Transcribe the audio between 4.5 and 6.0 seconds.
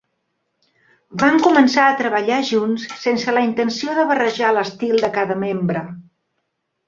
l’estil de cada membre.